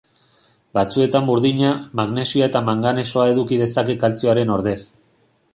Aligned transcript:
Batzuetan 0.77 1.27
burdina, 1.27 1.75
magnesioa 2.01 2.49
eta 2.53 2.63
manganesoa 2.71 3.29
eduki 3.35 3.63
dezake 3.65 4.01
kaltzioaren 4.07 4.55
ordez. 4.59 4.79